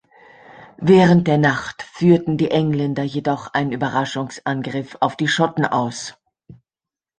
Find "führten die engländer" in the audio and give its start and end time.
1.83-3.03